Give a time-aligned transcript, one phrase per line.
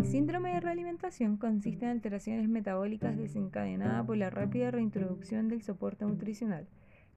[0.00, 6.06] El síndrome de realimentación consiste en alteraciones metabólicas desencadenadas por la rápida reintroducción del soporte
[6.06, 6.66] nutricional,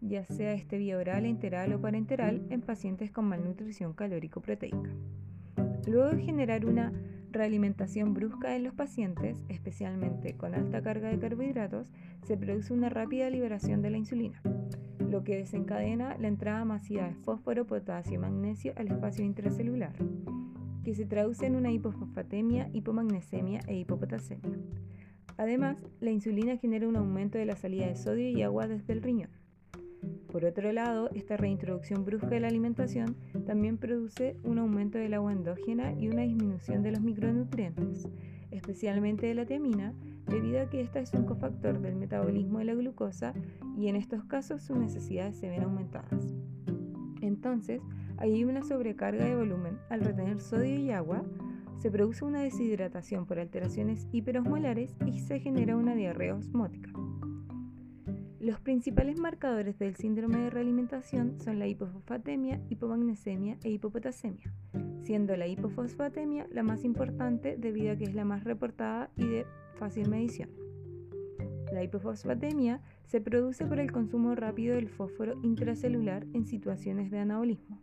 [0.00, 4.90] ya sea este vía oral, enteral o parenteral, en pacientes con malnutrición calórico-proteica.
[5.86, 6.92] Luego de generar una
[7.30, 11.88] realimentación brusca en los pacientes, especialmente con alta carga de carbohidratos,
[12.26, 14.42] se produce una rápida liberación de la insulina,
[14.98, 19.94] lo que desencadena la entrada masiva de fósforo, potasio y magnesio al espacio intracelular,
[20.84, 24.58] que se traduce en una hipofosfatemia, hipomagnesemia e hipopotasemia.
[25.36, 29.02] Además, la insulina genera un aumento de la salida de sodio y agua desde el
[29.02, 29.30] riñón.
[30.30, 35.32] Por otro lado, esta reintroducción brusca de la alimentación también produce un aumento del agua
[35.32, 38.08] endógena y una disminución de los micronutrientes,
[38.50, 39.94] especialmente de la tiamina,
[40.26, 43.34] debido a que esta es un cofactor del metabolismo de la glucosa
[43.76, 46.34] y en estos casos sus necesidades se ven aumentadas.
[47.20, 47.82] Entonces,
[48.18, 51.24] hay una sobrecarga de volumen al retener sodio y agua,
[51.78, 56.90] se produce una deshidratación por alteraciones hiperosmolares y se genera una diarrea osmótica.
[58.38, 64.52] Los principales marcadores del síndrome de realimentación son la hipofosfatemia, hipomagnesemia e hipopotasemia,
[65.02, 69.46] siendo la hipofosfatemia la más importante debido a que es la más reportada y de
[69.74, 70.50] fácil medición.
[71.72, 77.81] La hipofosfatemia se produce por el consumo rápido del fósforo intracelular en situaciones de anabolismo.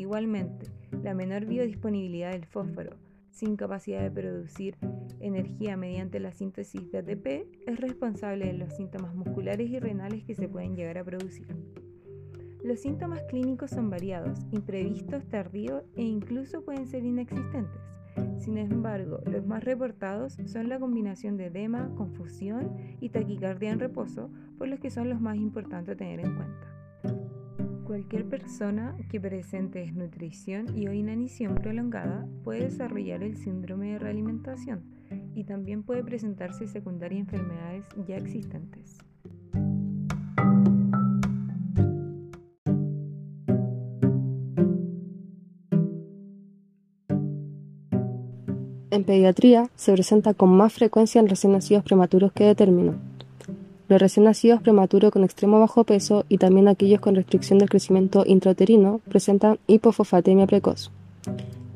[0.00, 0.66] Igualmente,
[1.02, 2.96] la menor biodisponibilidad del fósforo,
[3.28, 4.78] sin capacidad de producir
[5.20, 10.34] energía mediante la síntesis de ATP, es responsable de los síntomas musculares y renales que
[10.34, 11.54] se pueden llegar a producir.
[12.64, 17.82] Los síntomas clínicos son variados, imprevistos, tardíos e incluso pueden ser inexistentes.
[18.38, 24.30] Sin embargo, los más reportados son la combinación de edema, confusión y taquicardia en reposo,
[24.56, 26.79] por los que son los más importantes a tener en cuenta.
[27.90, 34.84] Cualquier persona que presente desnutrición y o inanición prolongada puede desarrollar el síndrome de realimentación
[35.34, 38.96] y también puede presentarse secundaria a enfermedades ya existentes.
[48.92, 53.09] En pediatría se presenta con más frecuencia en recién nacidos prematuros que de término
[53.90, 58.22] los recién nacidos prematuros con extremo bajo peso y también aquellos con restricción del crecimiento
[58.24, 60.92] intrauterino presentan hipofosfatemia precoz.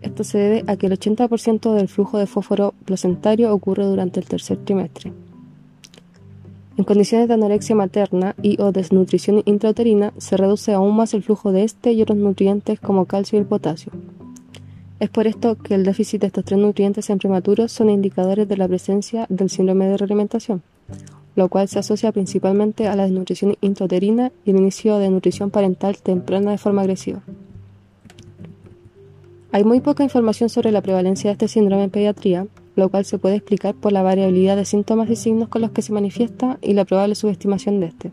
[0.01, 4.27] Esto se debe a que el 80% del flujo de fósforo placentario ocurre durante el
[4.27, 5.13] tercer trimestre.
[6.77, 11.51] En condiciones de anorexia materna y o desnutrición intrauterina se reduce aún más el flujo
[11.51, 13.93] de este y otros nutrientes como calcio y el potasio.
[15.01, 18.57] Es por esto que el déficit de estos tres nutrientes en prematuros son indicadores de
[18.57, 20.63] la presencia del síndrome de realimentación,
[21.37, 25.97] lo cual se asocia principalmente a la desnutrición intrauterina y el inicio de nutrición parental
[25.99, 27.23] temprana de forma agresiva.
[29.53, 32.47] Hay muy poca información sobre la prevalencia de este síndrome en pediatría,
[32.77, 35.83] lo cual se puede explicar por la variabilidad de síntomas y signos con los que
[35.83, 38.13] se manifiesta y la probable subestimación de este.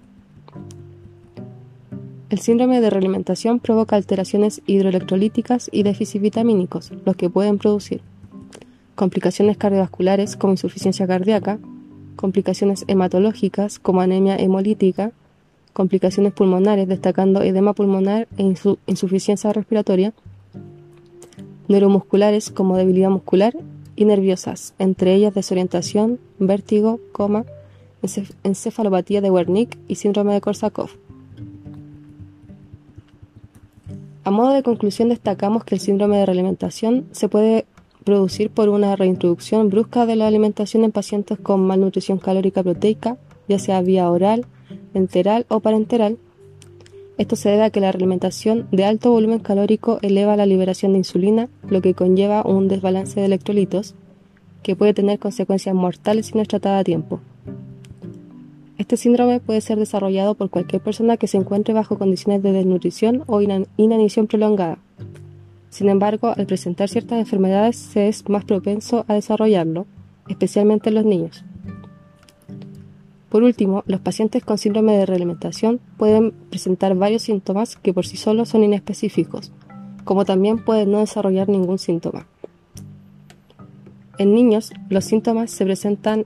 [2.30, 8.02] El síndrome de realimentación provoca alteraciones hidroelectrolíticas y déficits vitamínicos, los que pueden producir
[8.96, 11.58] complicaciones cardiovasculares como insuficiencia cardíaca,
[12.22, 15.12] complicaciones hematológicas como anemia hemolítica,
[15.74, 18.44] complicaciones pulmonares destacando edema pulmonar e
[18.86, 20.14] insuficiencia respiratoria,
[21.68, 23.54] neuromusculares como debilidad muscular
[23.96, 27.46] y nerviosas, entre ellas desorientación, vértigo, coma,
[28.44, 30.96] encefalopatía de Wernicke y síndrome de Korsakoff.
[34.24, 37.66] A modo de conclusión destacamos que el síndrome de realimentación se puede
[38.04, 43.18] producir por una reintroducción brusca de la alimentación en pacientes con malnutrición calórica proteica,
[43.48, 44.46] ya sea vía oral,
[44.94, 46.18] enteral o parenteral.
[47.18, 51.00] Esto se debe a que la alimentación de alto volumen calórico eleva la liberación de
[51.00, 53.96] insulina, lo que conlleva un desbalance de electrolitos,
[54.64, 57.20] que puede tener consecuencias mortales si no es tratada a tiempo.
[58.78, 63.24] Este síndrome puede ser desarrollado por cualquier persona que se encuentre bajo condiciones de desnutrición
[63.28, 64.80] o inanición prolongada.
[65.72, 69.88] Sin embargo, al presentar ciertas enfermedades se es más propenso a desarrollarlo,
[70.28, 71.46] especialmente en los niños.
[73.30, 78.18] Por último, los pacientes con síndrome de realimentación pueden presentar varios síntomas que por sí
[78.18, 79.54] solos son inespecíficos,
[80.04, 82.28] como también pueden no desarrollar ningún síntoma.
[84.18, 86.26] En niños, los síntomas se presentan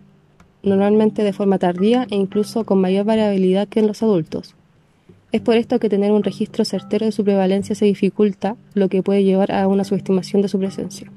[0.63, 4.55] normalmente de forma tardía e incluso con mayor variabilidad que en los adultos.
[5.31, 9.03] Es por esto que tener un registro certero de su prevalencia se dificulta, lo que
[9.03, 11.11] puede llevar a una subestimación de su presencia.